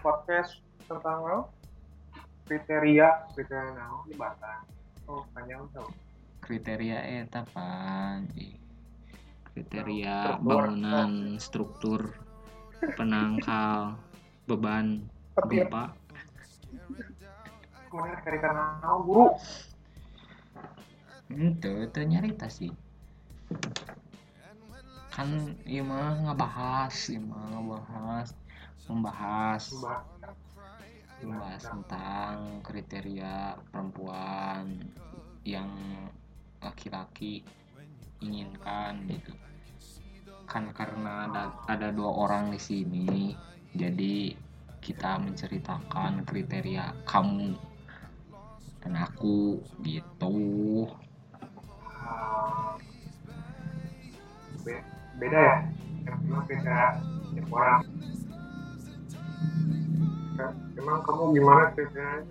[0.00, 1.40] podcast tentang apa?
[2.50, 4.66] kriteria kriteria naon di Batam
[5.06, 5.86] oh panjang tau
[6.42, 8.26] kriteria eta pan
[9.54, 10.42] kriteria Struktur.
[10.42, 12.00] bangunan struktur
[12.98, 13.94] penangkal
[14.50, 15.06] beban
[15.46, 15.94] gempa
[17.90, 18.50] kemudian kriteria
[18.82, 19.26] naon guru.
[21.30, 22.74] Itu itu nyarita sih
[25.10, 28.28] kan iya mah ngebahas iya mah ngebahas
[28.90, 29.64] membahas.
[31.22, 34.82] Membahas tentang kriteria perempuan
[35.46, 35.70] yang
[36.58, 37.46] laki-laki
[38.18, 39.32] inginkan gitu.
[40.48, 43.36] Kan karena ada, ada dua orang di sini
[43.70, 44.34] jadi
[44.80, 47.54] kita menceritakan kriteria kamu
[48.80, 50.88] dan aku gitu
[55.18, 55.56] beda ya
[56.06, 56.78] yang memang beda
[57.34, 57.80] tiap orang.
[60.36, 62.24] Kan, emang kamu gimana kriterianya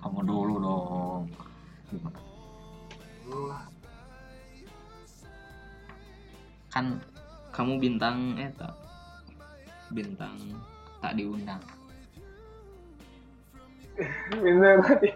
[0.00, 1.22] kamu dulu dong.
[1.92, 2.20] Gimana?
[3.30, 3.62] dulu lah.
[6.72, 6.98] Kan
[7.54, 8.74] kamu bintang eta
[9.92, 10.34] bintang
[10.98, 11.62] tak diundang.
[14.42, 15.10] Bener tadi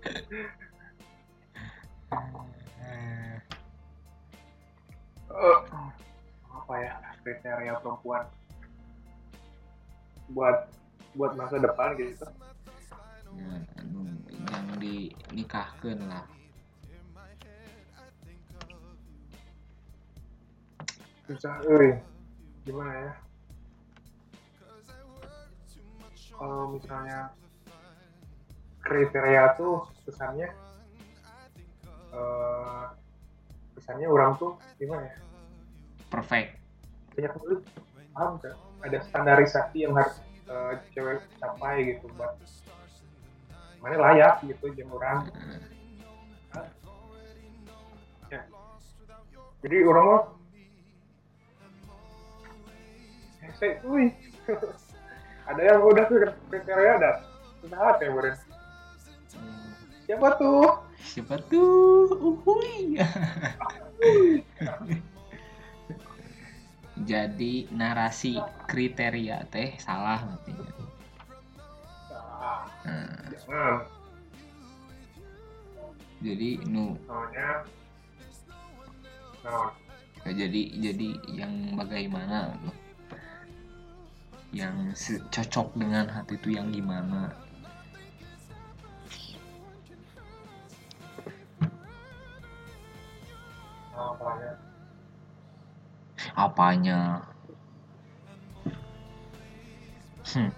[5.30, 5.60] Eh,
[6.50, 6.92] apa ya
[7.22, 8.26] kriteria perempuan
[10.34, 10.66] buat
[11.14, 12.26] buat masa depan gitu.
[13.38, 13.62] Ya,
[14.50, 16.26] yang dinikahkan lah.
[21.30, 21.94] Susah euy
[22.66, 23.12] gimana ya?
[26.34, 27.30] Kalau misalnya
[28.82, 30.50] kriteria tuh kesannya
[32.10, 32.99] eh
[33.80, 35.16] kesannya orang tuh gimana ya?
[36.12, 36.60] Perfect.
[37.16, 37.60] Banyak banget.
[38.12, 42.36] Paham kan ada standarisasi yang harus eh, cewek capai gitu buat
[43.80, 45.32] mana layak gitu jeung orang.
[48.30, 48.46] Ya.
[49.64, 50.22] jadi orang mah
[53.42, 54.12] eh, saya wih.
[55.50, 57.26] Ada yang udah tuh kriteria ada
[57.58, 58.49] susah ya beren Hmm,
[60.10, 60.66] siapa tuh?
[60.98, 62.10] Siapa tuh?
[62.18, 62.98] Uhui
[67.10, 70.50] jadi narasi kriteria teh salah berarti.
[72.42, 73.86] Ah, Nah, jangan
[76.20, 77.64] jadi nu soalnya
[80.20, 82.52] nah jadi jadi yang bagaimana?
[84.50, 84.74] Yang
[85.30, 87.30] cocok dengan hati itu yang gimana
[96.48, 97.26] apanya?
[100.30, 100.54] Hmm,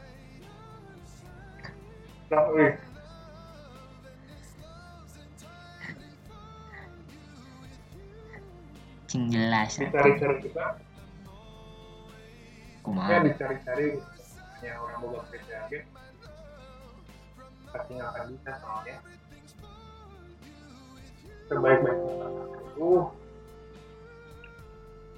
[2.28, 2.44] nah
[9.12, 10.66] cing jelas dicari-cari ya
[12.80, 13.20] kumaha?
[13.28, 14.00] Dicari-cari
[14.64, 15.84] yang orang boga kriteria
[17.72, 18.96] pasti nggak akan bisa soalnya.
[21.52, 21.92] Pasangan
[22.72, 22.88] itu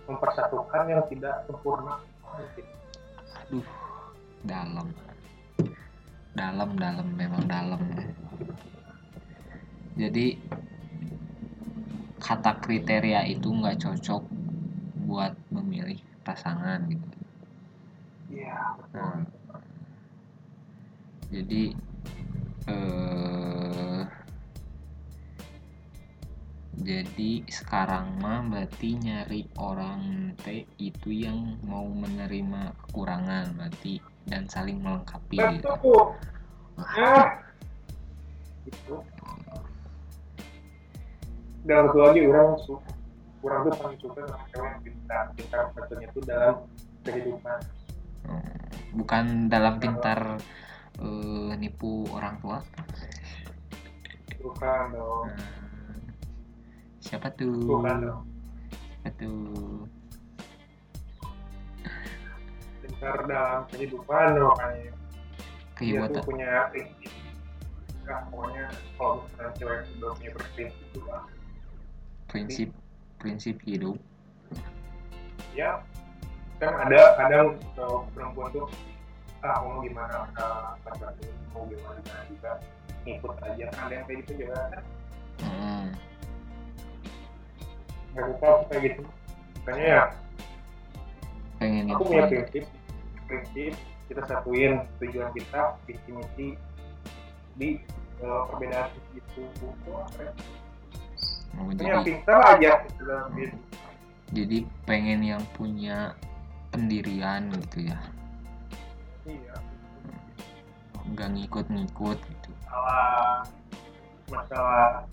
[0.07, 2.01] mempersatukan yang tidak sempurna.
[3.45, 3.67] Aduh
[4.45, 4.89] dalam.
[6.37, 7.81] Dalam dalam memang dalam.
[9.97, 10.37] Jadi
[12.21, 14.23] kata kriteria itu nggak cocok
[15.09, 17.09] buat memilih pasangan gitu.
[18.33, 18.59] Iya.
[18.97, 19.23] Nah,
[21.31, 21.63] jadi
[22.65, 24.03] eh
[26.85, 34.85] jadi sekarang mah berarti nyari orang teh itu yang mau menerima kekurangan berarti dan saling
[34.85, 35.65] melengkapi gitu.
[35.65, 36.05] betul
[36.77, 37.41] ah
[38.69, 38.97] itu
[41.65, 42.77] dan satu lagi orang su
[43.45, 45.25] orang tuh paling suka sama cewek yang pintar.
[45.37, 46.57] Pintar satunya itu dalam
[47.05, 47.61] kehidupan.
[48.25, 48.57] Hmm,
[48.97, 50.41] bukan dalam pintar
[51.01, 52.59] eh, nipu orang tua.
[54.45, 55.29] bukan dong.
[55.33, 55.64] Hmm,
[57.15, 57.55] siapa tuh?
[57.63, 58.23] bukan dong
[59.07, 59.87] Siapa tuh?
[62.83, 64.93] pintar dalam kehidupan makanya dia
[65.79, 67.13] Kehidupan tuh punya prinsip
[68.03, 68.65] enggak pokoknya
[68.99, 71.25] kalau misalnya cewek sudah punya berprinsip tuh ah,
[72.27, 72.69] prinsip
[73.23, 73.97] prinsip hidup.
[75.55, 75.79] ya
[76.59, 77.47] kan ada kadang
[77.79, 78.67] kalau perempuan tuh
[79.47, 82.59] ah mau gimana ah, laki-laki mau gimana juga
[83.07, 84.83] ngikut aja kan ada yang kayak gitu juga kan
[85.35, 85.91] Hmm.
[88.15, 89.03] Nggak suka aku kayak gitu.
[89.65, 90.03] Makanya ya
[91.59, 92.65] pengen aku punya prinsip
[93.27, 93.73] prinsip
[94.07, 94.73] kita satuin
[95.03, 96.49] tujuan kita visi misi
[97.59, 97.69] di
[98.23, 99.43] uh, perbedaan itu.
[99.43, 100.33] Itu apa ya
[101.55, 103.03] Oh, jadi pintar aja gitu
[103.39, 103.55] diri
[104.35, 104.59] jadi
[104.91, 106.19] pengen yang punya
[106.75, 107.99] pendirian gitu ya.
[109.23, 109.55] Iya.
[111.07, 112.51] Nggak ngikut-ngikut gitu.
[112.67, 113.47] Masalah
[114.27, 115.07] masalah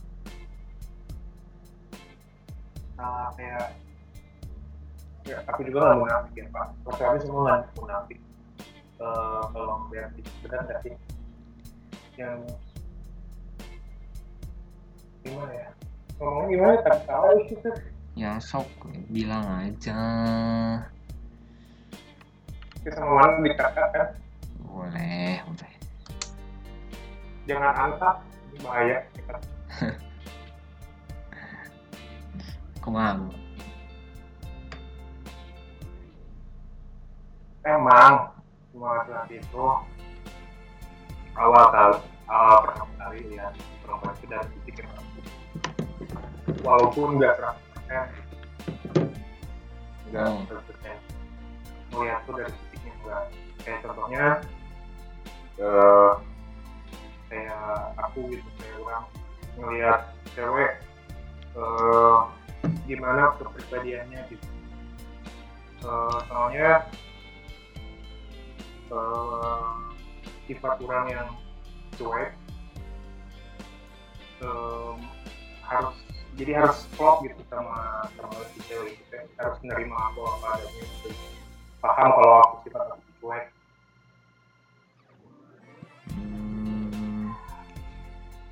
[3.01, 3.68] masalah kayak
[5.25, 6.68] ya aku juga nggak munafik ya pak.
[6.86, 8.19] Masalahnya semua nggak munafik
[9.01, 10.94] Eh, kalau itu benar nggak sih?
[12.21, 12.38] Yang
[15.25, 15.69] gimana ya?
[16.21, 16.74] Ngomongnya gimana?
[16.86, 17.30] Tak tahu.
[17.50, 17.69] Itu
[18.13, 18.69] ya sok
[19.09, 19.98] bilang aja.
[22.86, 24.07] Kita sama mana dikatakan kan?
[24.62, 25.74] Boleh boleh.
[27.50, 28.15] Jangan angkat.
[28.53, 28.98] Ini bahaya.
[29.18, 29.50] kita
[32.81, 33.30] ke mana
[37.62, 38.33] emang
[38.74, 39.66] semua laki itu
[41.38, 43.48] awal kali awal pertama kali ya
[43.86, 44.92] perempuan itu dari titik yang
[46.66, 48.10] walaupun nggak 100%
[50.12, 50.44] nggak Oh.
[50.44, 51.00] 100%
[51.95, 53.24] melihat tuh dari titiknya enggak
[53.62, 54.25] kayak contohnya
[57.31, 57.63] kayak
[57.95, 59.06] aku gitu kayak orang
[59.56, 60.00] ngelihat
[60.34, 60.74] cewek
[61.51, 62.19] eh
[62.92, 64.48] gimana kepribadiannya gitu.
[65.82, 66.70] Eh, soalnya
[68.92, 69.72] eh,
[70.52, 71.30] sifat orang yang
[71.96, 72.36] cuek
[74.44, 74.98] em,
[75.64, 75.96] harus
[76.36, 79.24] jadi harus klop gitu sama sama si cewek gitu ya.
[79.40, 81.10] harus menerima aku apa adanya gitu
[81.82, 83.46] paham kalau aku sifat aku cuek.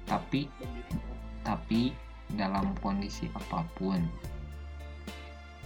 [0.10, 0.42] Tapi
[1.46, 1.82] tapi
[2.36, 4.02] dalam kondisi apa pun.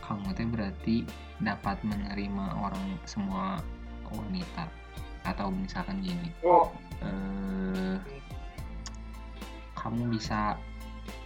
[0.04, 1.08] Kamu teh berarti
[1.40, 3.60] dapat menerima orang semua
[4.12, 4.68] wanita.
[5.24, 6.68] Atau misalkan gini oh.
[7.00, 7.96] eh,
[9.80, 10.60] kamu bisa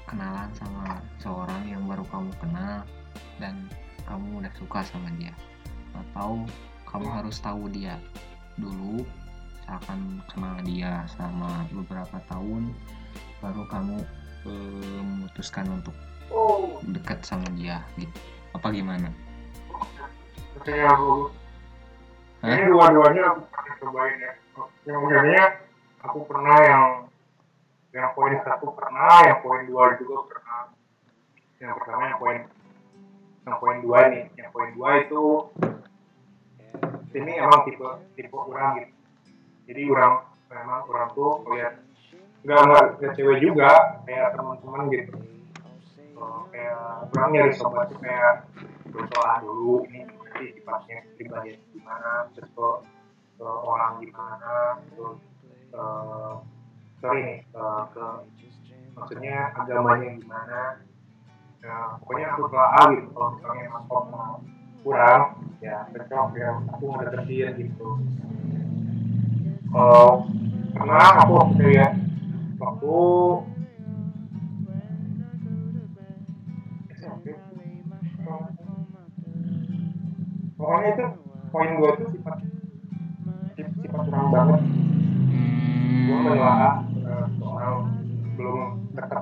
[0.06, 2.86] kenalan sama seorang yang baru kamu kenal
[3.42, 3.66] dan
[4.06, 5.33] kamu udah suka sama dia.
[5.98, 6.45] Atau
[6.86, 7.98] kamu harus tahu dia
[8.57, 9.06] dulu
[9.68, 12.72] misalkan kenal dia selama beberapa tahun
[13.44, 14.00] baru kamu
[14.48, 15.94] memutuskan untuk
[16.32, 16.80] oh.
[16.88, 18.14] dekat sama dia gitu.
[18.56, 19.12] Apa gimana?
[20.58, 21.30] Maksudnya aku
[22.44, 24.34] dua-duanya aku pernah cobain ya.
[24.88, 25.46] Yang maksudnya
[26.02, 26.86] aku pernah yang
[27.96, 30.62] yang poin satu pernah yang poin dua juga pernah.
[31.58, 32.40] Yang pertama yang poin
[33.48, 34.26] yang poin dua nih.
[34.36, 35.24] Yang poin dua itu
[37.18, 38.94] ini emang tipe tipe orang gitu.
[39.68, 40.14] Jadi orang
[40.48, 41.74] memang orang tuh melihat
[42.48, 43.72] nggak nggak nggak cewek juga.
[44.08, 45.20] Kayak teman-teman gitu.
[46.16, 48.48] Oh, kayak orang nyari sobat kayak
[48.88, 49.84] bersoal dulu.
[49.92, 52.88] Ini nanti sifatnya pribadi gimana terus kok
[53.44, 55.20] eh, orang gimana terus
[55.76, 56.34] eh,
[57.04, 58.06] sorry nih eh, ke
[58.96, 60.62] maksudnya agamanya gimana.
[61.68, 63.10] Nah, pokoknya aku telah gitu.
[63.12, 64.40] Kalau misalnya emang mau
[64.88, 65.24] kurang
[65.60, 66.52] ya cocok ya.
[66.72, 67.88] Aku ngedeketin gitu.
[69.68, 70.32] Kalau
[70.72, 72.06] pernah aku waktu ya
[72.57, 72.94] waktu
[80.57, 81.06] pokoknya itu
[81.54, 82.36] poin dua itu sifat
[83.56, 84.59] sif- sifat kurang banget.
[86.07, 86.73] Gue hmm, menelaah
[87.07, 87.73] eh, soal
[88.37, 88.57] belum
[88.97, 89.21] dekat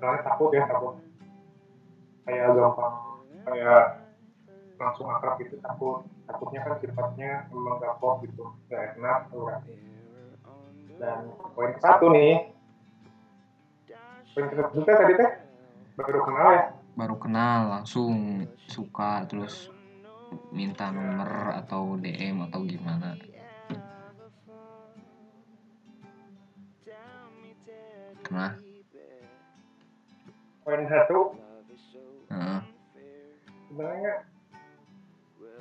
[0.00, 0.94] soalnya takut ya takut.
[2.24, 2.94] Kayak gampang
[3.44, 3.82] kayak
[4.80, 6.00] langsung akrab gitu takut.
[6.24, 9.60] Takutnya kan sifatnya memang gak pop gitu gak enak orang
[11.00, 12.52] dan poin ke satu nih.
[14.36, 15.30] Poin ke satu teh tadi teh.
[15.96, 16.64] Baru kenal ya?
[16.92, 19.72] Baru kenal langsung suka terus
[20.52, 23.16] minta nomor atau DM atau gimana.
[28.30, 28.54] Nah,
[30.62, 31.34] poin satu.
[32.30, 32.60] Heeh.
[33.66, 34.14] sebenarnya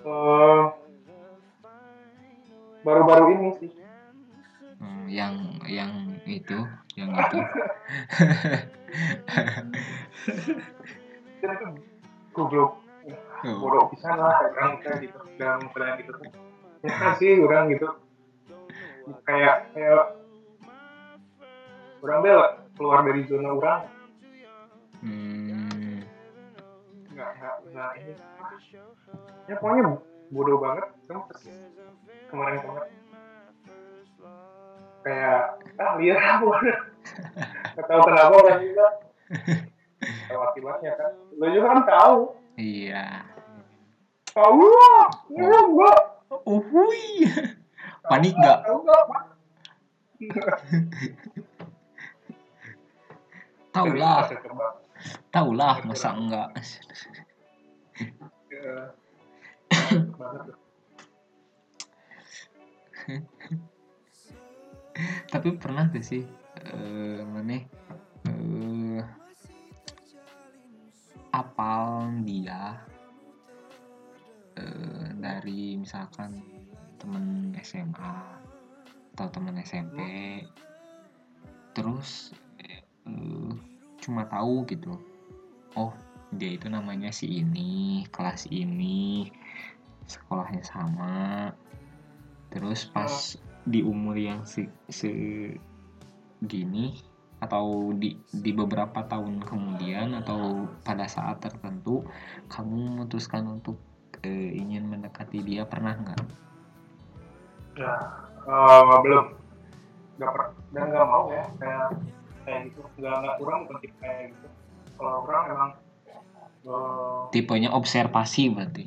[0.05, 0.63] eh,
[2.85, 3.78] baru-baru ini sih
[5.09, 6.61] yang yang itu
[6.93, 7.37] yang itu.
[11.41, 11.73] Tuh
[12.33, 12.71] goblok.
[13.39, 16.11] Oh, bodoh pisan lah orang kita gitu dalam keadaan gitu.
[16.83, 17.87] Ya sih orang gitu.
[19.25, 20.19] Kayak kayak
[22.03, 22.35] orang deh
[22.75, 23.81] keluar dari zona orang.
[24.99, 26.03] Hmm,
[27.15, 28.13] nggak nggak nggak ini.
[29.47, 29.83] Ya pokoknya
[30.29, 30.87] bodoh banget.
[31.07, 31.23] Kan
[32.29, 32.91] kemarin kemarin
[35.05, 35.41] kayak
[35.79, 36.47] ah lihat aku
[37.75, 38.87] nggak tahu kenapa orang juga.
[39.99, 41.11] Tahu akibatnya kan?
[41.39, 42.17] Lo juga kan tahu.
[42.59, 43.23] Iya.
[44.35, 45.93] Tahu lah ya gua.
[46.45, 47.25] Uhui
[48.09, 49.03] panik gak tahu nggak
[53.69, 54.25] Jadi lah
[55.29, 56.49] tau lah masa enggak
[58.49, 58.91] ya,
[60.19, 60.57] banget.
[65.33, 66.23] Tapi pernah gak sih
[66.59, 67.61] eh mana
[68.27, 69.01] eh
[71.29, 72.81] apal dia
[74.57, 76.41] eh, dari misalkan
[76.99, 78.15] temen SMA
[79.15, 79.99] atau temen SMP
[81.77, 82.83] terus eh,
[84.01, 84.97] cuma tahu gitu
[85.77, 85.93] oh
[86.29, 89.29] dia itu namanya si ini kelas ini
[90.09, 91.53] sekolahnya sama.
[92.49, 93.37] Terus pas
[93.69, 95.29] di umur yang se segini
[97.39, 102.03] atau di di beberapa tahun kemudian atau pada saat tertentu
[102.51, 103.79] kamu memutuskan untuk
[104.25, 106.19] eh, ingin mendekati dia pernah nggak?
[107.79, 107.95] ya
[108.43, 109.25] eh, belum
[110.19, 110.43] nggak per
[110.75, 111.87] dan nggak mau ya kayak
[112.43, 114.47] kayak gitu nggak nggak kurang bukan tipe kayak gitu
[114.99, 115.71] kalau orang emang
[116.67, 118.85] eh, Tipenya observasi berarti.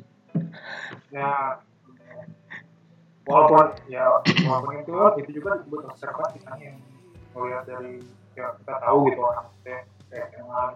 [1.09, 1.57] ya
[3.23, 4.03] walaupun ya
[4.47, 6.77] walaupun itu itu juga disebut observasi kan yang
[7.33, 8.03] melihat dari
[8.35, 10.73] ya kita tahu gitu orang kayak emang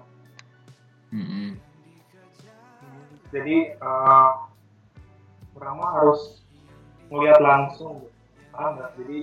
[1.11, 1.49] Mm-mm.
[3.29, 4.31] jadi eh
[5.57, 6.45] orang mah harus
[7.09, 8.13] melihat langsung gitu.
[8.53, 9.19] paham nggak jadi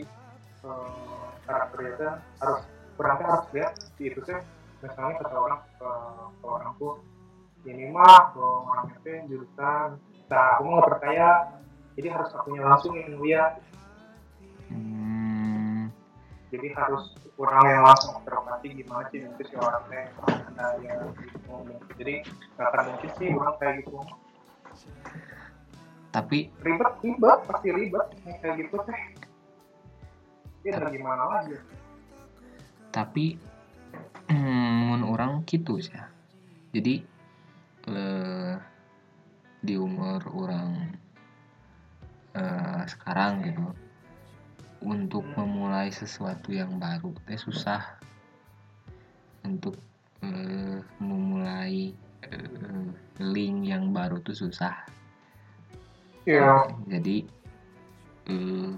[0.64, 2.60] eh, karakternya harus
[2.98, 4.40] orang teh harus lihat di itu teh
[4.82, 6.94] misalnya kata orang eh, ke orang tuh
[7.64, 9.88] ini mah kalau orangnya teh jurusan
[10.28, 11.28] nah aku mau nggak percaya
[11.94, 13.62] jadi harus akunya langsung yang lihat
[14.64, 15.92] Hmm,
[16.48, 21.52] jadi harus kurang yang langsung observasi gimana sih nanti si orang teh ada yang gitu.
[22.00, 22.24] Jadi
[22.56, 24.00] nggak akan mungkin sih orang kayak gitu.
[26.10, 28.06] Tapi ribet ribet pasti ribet
[28.40, 29.00] kayak gitu teh.
[30.64, 31.60] Ya gimana lagi?
[32.88, 33.36] Tapi
[34.32, 35.92] hmm, mun orang gitu sih
[36.74, 37.04] jadi
[37.88, 38.54] eh,
[39.64, 41.03] di umur orang
[42.34, 43.66] eh, sekarang gitu.
[44.84, 47.80] Untuk memulai sesuatu yang baru teh susah.
[49.46, 49.78] Untuk
[50.20, 51.94] eh, memulai
[52.28, 52.88] eh,
[53.22, 54.74] link yang baru tuh susah.
[56.24, 57.24] Ya jadi
[58.28, 58.72] eh,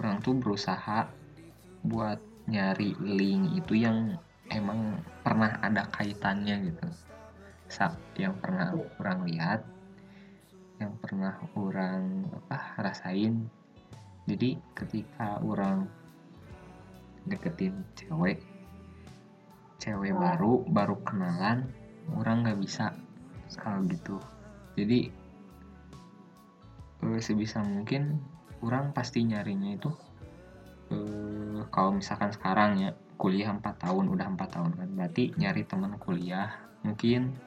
[0.00, 1.06] orang tuh berusaha
[1.86, 2.18] buat
[2.50, 4.18] nyari link itu yang
[4.50, 6.88] emang pernah ada kaitannya gitu.
[8.20, 8.68] Yang pernah
[9.00, 9.60] orang lihat
[10.82, 13.46] yang pernah orang apa rasain.
[14.26, 15.86] Jadi ketika orang
[17.26, 18.42] deketin cewek
[19.78, 21.66] cewek baru baru kenalan
[22.14, 22.94] orang nggak bisa
[23.58, 24.18] kalau gitu.
[24.78, 25.10] Jadi
[27.02, 28.18] eh, sebisa mungkin
[28.62, 29.90] orang pasti nyarinya itu
[30.94, 35.94] eh, kalau misalkan sekarang ya kuliah 4 tahun udah 4 tahun kan berarti nyari teman
[35.98, 37.38] kuliah mungkin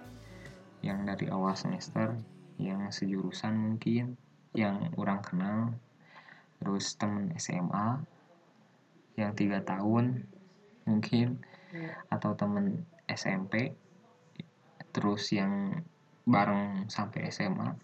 [0.79, 2.15] yang dari awal semester
[2.61, 4.15] yang sejurusan mungkin
[4.55, 5.59] yang orang kenal.
[6.59, 7.99] Terus temen SMA
[9.15, 10.27] yang tiga tahun
[10.85, 11.39] mungkin
[12.11, 13.73] atau temen SMP
[14.95, 15.83] terus yang
[16.23, 17.75] bareng sampai SMA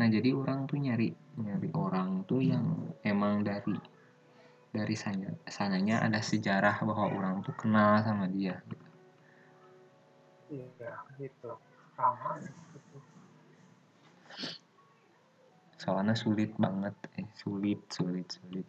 [0.00, 2.64] nah jadi orang tuh nyari nyari orang tuh yang
[3.04, 3.76] emang dari
[4.72, 8.56] dari sana, sananya ada sejarah bahwa orang tuh kenal sama dia
[10.48, 11.52] iya gitu.
[11.92, 12.40] Sama
[15.82, 16.94] soalnya sulit banget.
[17.18, 18.66] Eh sulit sulit sulit.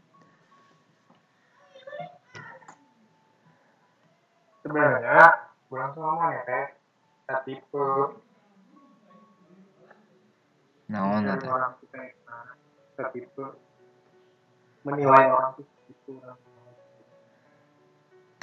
[4.65, 6.67] Sebenarnya kurang sama ya teh.
[7.45, 7.87] Tipe.
[10.89, 12.01] Dari eta orang kita
[12.97, 13.45] nah, tipe.
[14.81, 16.17] Menilai orang gitu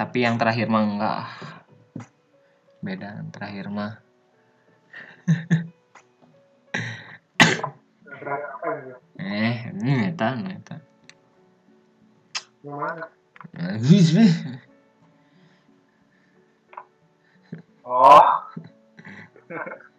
[0.00, 1.20] tapi yang terakhir mah enggak.
[2.80, 4.00] Beda yang terakhir mah
[9.18, 10.80] É, não é, tá, não é, tá.
[12.64, 14.62] Não é, né?
[17.84, 18.42] Ó.